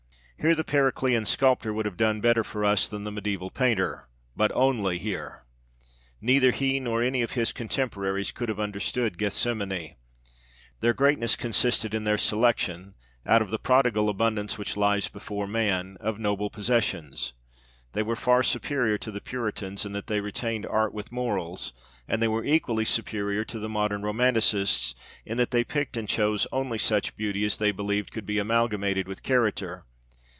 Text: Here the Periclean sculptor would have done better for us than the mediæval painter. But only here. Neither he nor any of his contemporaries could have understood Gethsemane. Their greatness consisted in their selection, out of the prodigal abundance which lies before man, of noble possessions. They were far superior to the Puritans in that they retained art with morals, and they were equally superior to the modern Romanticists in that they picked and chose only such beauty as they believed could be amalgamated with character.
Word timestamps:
Here 0.43 0.55
the 0.55 0.63
Periclean 0.63 1.27
sculptor 1.27 1.71
would 1.71 1.85
have 1.85 1.97
done 1.97 2.19
better 2.19 2.43
for 2.43 2.65
us 2.65 2.87
than 2.87 3.03
the 3.03 3.11
mediæval 3.11 3.53
painter. 3.53 4.07
But 4.35 4.51
only 4.53 4.97
here. 4.97 5.43
Neither 6.19 6.49
he 6.49 6.79
nor 6.79 7.03
any 7.03 7.21
of 7.21 7.33
his 7.33 7.53
contemporaries 7.53 8.31
could 8.31 8.49
have 8.49 8.59
understood 8.59 9.19
Gethsemane. 9.19 9.97
Their 10.79 10.95
greatness 10.95 11.35
consisted 11.35 11.93
in 11.93 12.05
their 12.05 12.17
selection, 12.17 12.95
out 13.23 13.43
of 13.43 13.51
the 13.51 13.59
prodigal 13.59 14.09
abundance 14.09 14.57
which 14.57 14.75
lies 14.75 15.07
before 15.07 15.45
man, 15.45 15.95
of 15.99 16.17
noble 16.17 16.49
possessions. 16.49 17.33
They 17.93 18.01
were 18.01 18.15
far 18.15 18.41
superior 18.41 18.97
to 18.97 19.11
the 19.11 19.21
Puritans 19.21 19.85
in 19.85 19.91
that 19.91 20.07
they 20.07 20.21
retained 20.21 20.65
art 20.65 20.91
with 20.91 21.11
morals, 21.11 21.71
and 22.07 22.19
they 22.19 22.27
were 22.27 22.43
equally 22.43 22.83
superior 22.85 23.45
to 23.45 23.59
the 23.59 23.69
modern 23.69 24.01
Romanticists 24.01 24.95
in 25.23 25.37
that 25.37 25.51
they 25.51 25.63
picked 25.63 25.95
and 25.95 26.09
chose 26.09 26.47
only 26.51 26.79
such 26.79 27.15
beauty 27.15 27.45
as 27.45 27.57
they 27.57 27.71
believed 27.71 28.11
could 28.11 28.25
be 28.25 28.39
amalgamated 28.39 29.07
with 29.07 29.21
character. 29.21 29.85